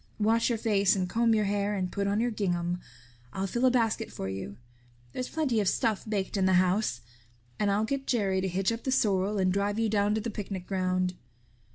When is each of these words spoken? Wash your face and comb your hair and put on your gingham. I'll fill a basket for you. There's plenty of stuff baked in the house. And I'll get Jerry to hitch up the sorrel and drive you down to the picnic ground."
Wash 0.19 0.49
your 0.49 0.57
face 0.57 0.95
and 0.95 1.07
comb 1.07 1.35
your 1.35 1.45
hair 1.45 1.75
and 1.75 1.91
put 1.91 2.07
on 2.07 2.19
your 2.19 2.31
gingham. 2.31 2.79
I'll 3.33 3.45
fill 3.45 3.65
a 3.65 3.69
basket 3.69 4.11
for 4.11 4.27
you. 4.27 4.57
There's 5.13 5.29
plenty 5.29 5.59
of 5.59 5.67
stuff 5.69 6.09
baked 6.09 6.37
in 6.37 6.47
the 6.47 6.53
house. 6.55 7.01
And 7.59 7.69
I'll 7.69 7.85
get 7.85 8.07
Jerry 8.07 8.41
to 8.41 8.47
hitch 8.47 8.71
up 8.71 8.83
the 8.83 8.91
sorrel 8.91 9.37
and 9.37 9.53
drive 9.53 9.77
you 9.77 9.89
down 9.89 10.15
to 10.15 10.21
the 10.21 10.31
picnic 10.31 10.65
ground." 10.65 11.13